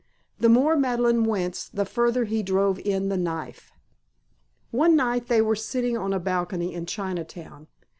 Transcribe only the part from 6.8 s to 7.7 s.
Chinatown.